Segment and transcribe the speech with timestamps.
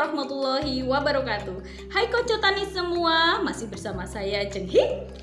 [0.00, 1.60] Warahmatullahi wabarakatuh
[1.92, 5.20] Hai konco tani semua Masih bersama saya Jeng Hik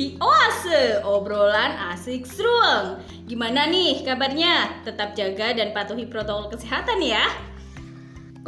[0.00, 4.80] Di Oase Obrolan asik seruang Gimana nih kabarnya?
[4.88, 7.28] Tetap jaga dan patuhi protokol kesehatan ya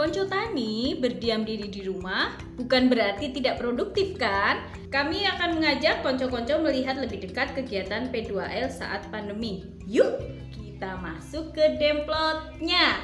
[0.00, 4.64] Konco Tani berdiam diri di rumah bukan berarti tidak produktif kan?
[4.88, 9.62] Kami akan mengajak konco-konco melihat lebih dekat kegiatan P2L saat pandemi.
[9.86, 10.18] Yuk,
[10.50, 13.03] kita masuk ke demplotnya.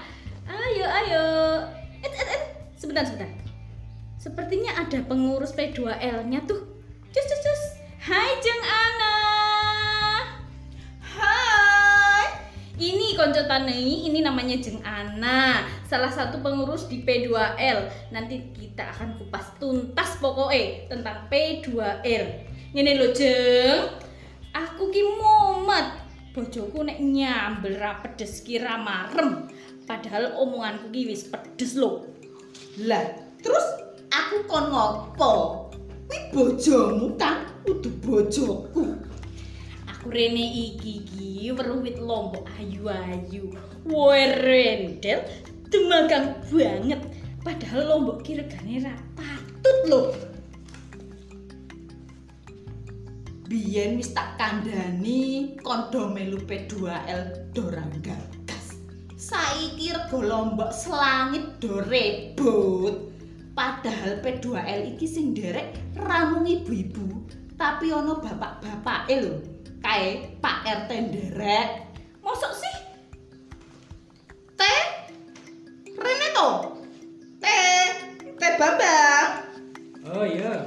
[2.91, 3.31] Sebentar, sebentar.
[4.19, 6.59] Sepertinya ada pengurus P2L-nya tuh.
[7.15, 7.63] Cus, cus, cus.
[8.03, 9.17] Hai Jeng Ana.
[10.99, 12.51] Hai.
[12.83, 18.11] Ini konco tani, ini namanya Jeng Ana, salah satu pengurus di P2L.
[18.11, 22.25] Nanti kita akan kupas tuntas pokoknya tentang P2L.
[22.75, 24.03] Ini lo Jeng,
[24.51, 26.11] aku ki mumet.
[26.35, 29.47] Bojoku nek nyambel ra pedes ki ra marem.
[29.87, 32.19] Padahal omonganku ki wis pedes lo.
[32.81, 33.05] Lah,
[33.45, 33.67] terus
[34.09, 35.33] aku kon ngopo?
[36.11, 38.99] Kuwi bojomu kan kudu bojoku.
[39.87, 43.53] Aku rene iki ki weruh wit lombok ayu-ayu.
[43.85, 45.23] Woe rendel
[45.69, 47.05] demagang banget.
[47.45, 50.01] Padahal lombok ki regane ra patut lho.
[53.51, 58.40] Biyen wis tak kandhani kondo melu P2L dorang gagas.
[59.31, 63.15] Saiki rego lombok selangit do rebut.
[63.55, 69.39] Padahal P2L iki sing derek ramung ibu-ibu, tapi ono bapak-bapake lho.
[69.79, 71.95] Kae Pak RT nderek.
[72.27, 72.77] Mosok sih?
[74.59, 74.83] Teh
[75.95, 76.51] Rene to?
[77.39, 77.87] Teh
[78.35, 79.47] Teh Bambang.
[80.11, 80.67] Oh iya.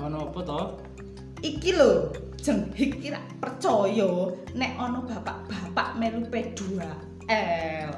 [0.00, 0.62] Ono apa to?
[1.44, 2.08] Iki lho,
[2.40, 7.96] jeng iki ra percaya nek ana bapak-bapak melu P2L.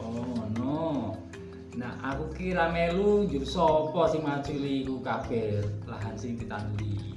[0.00, 1.12] Oh ngono.
[1.76, 7.12] Nah, aku kira melu njur sapa sing maculi iku kabeh lahan sing ditanduri.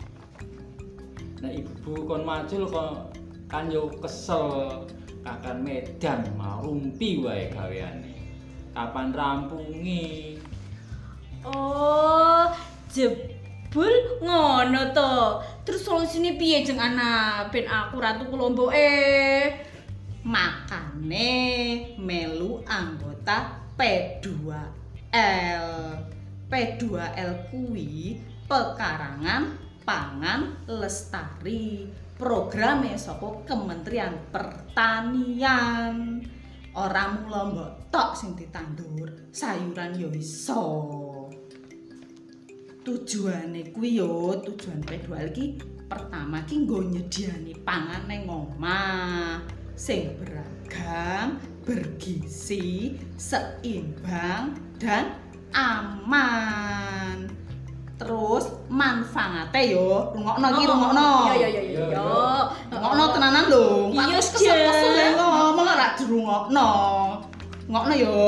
[1.39, 3.15] Nah, ibu kon macul kok
[3.47, 4.83] kan yo kesel
[5.23, 8.19] kakan medan mau rumpi wae gaweane.
[8.75, 10.35] Kapan rampungi?
[11.47, 12.51] Oh,
[12.91, 15.39] jebul ngono to.
[15.63, 19.63] Terus solusine piye jeng ana ben aku ratu kelombo eh.
[20.27, 21.31] Makane
[21.95, 25.67] melu anggota P2L.
[26.51, 29.55] P2L kuwi pekarangan
[29.87, 31.87] pangan lestari
[32.19, 36.19] programe saka Kementerian Pertanian.
[36.75, 40.91] Ora mung lombok tok sing ditandur, sayuran yo iso.
[42.83, 45.55] Tujuane kuwi yo, tujuan P2L iki
[45.87, 55.13] pertama ki nggo nyediani pangan nang omah sing beragam, bergizi, seimbang dan
[55.53, 57.29] aman.
[57.97, 61.09] Terus manfaate yo, rungokno iki rungokno.
[61.29, 61.85] Iya iya iya iya.
[61.93, 62.09] Iya,
[62.73, 63.93] Ngokno tenanan lho.
[63.93, 66.69] Iya, kesel-kesel ya ngomong ora dirungokno.
[67.69, 68.21] Ngokno yo.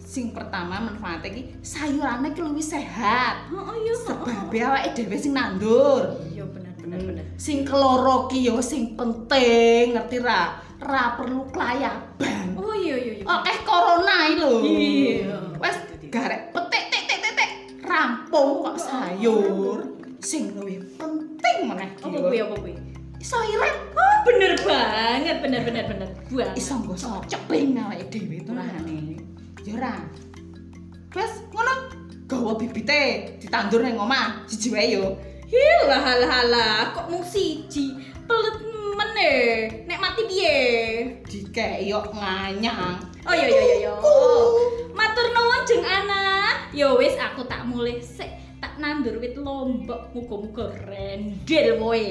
[0.00, 3.48] Sing pertama manfaatnya iki sayurane ki luwih sehat.
[3.52, 3.92] Oh iya.
[3.96, 6.20] Sebab awake dhewe sing nandur.
[6.32, 7.24] Iya benar benar benar.
[7.36, 10.65] Sing keloro ki yo sing penting, ngerti ra?
[10.76, 12.52] Ra perlu kelayaban.
[12.56, 13.24] Oh iya iya iya.
[13.24, 14.50] Akeh corona iki lho.
[14.60, 15.38] Iya.
[15.56, 15.76] Wes
[16.12, 17.50] garek petik tik tik tik tik.
[17.80, 19.80] Rampung kok sayur.
[20.20, 21.88] Sing luwih penting meneh.
[21.96, 22.28] Apa yo.
[22.28, 22.74] kuwi apa kuwi?
[23.24, 26.08] Sayuran Oh bener banget bener bener bener.
[26.28, 26.52] Buang.
[26.52, 26.94] iso nggo
[27.24, 29.16] ceping awake dhewe turahane.
[29.64, 29.94] Ya ora.
[31.16, 31.74] Wes ngono
[32.28, 35.16] gawa bibite ditandur nang omah siji wae yo.
[35.46, 38.05] Hilah halah halah kok mung siji.
[39.86, 40.58] Nek mati piye?
[41.26, 43.02] Dikeyok nganyang.
[43.26, 43.92] Oh iya iya iya iya.
[44.94, 46.24] Matur nuwun jeng ana.
[46.70, 48.30] Ya wis aku tak mulih sik
[48.62, 52.06] tak nandur wit lombok muga-muga rendel kowe.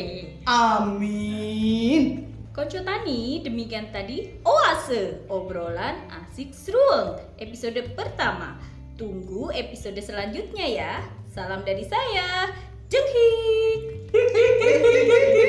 [0.45, 2.25] Amin.
[2.55, 8.55] Konco Tani, demikian tadi Oase, obrolan asik seruang episode pertama.
[8.95, 10.93] Tunggu episode selanjutnya ya.
[11.27, 12.47] Salam dari saya,
[12.87, 14.07] Jenghik.